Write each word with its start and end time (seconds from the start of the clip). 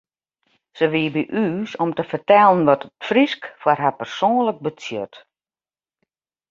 Se 0.77 0.85
wie 0.93 1.11
by 1.15 1.23
ús 1.45 1.71
om 1.83 1.91
te 1.97 2.03
fertellen 2.11 2.65
wat 2.69 2.81
it 2.87 2.93
Frysk 3.07 3.41
foar 3.61 3.79
har 3.83 3.97
persoanlik 4.01 4.59
betsjut. 4.65 5.13